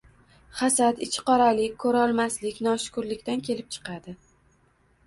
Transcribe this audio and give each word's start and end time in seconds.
Hasad, 0.61 1.03
ichiqoralik, 1.07 1.75
ko‘rolmaslik 1.85 2.63
noshukrlikdan 2.69 3.47
kelib 3.51 3.73
chiqadi. 3.79 4.19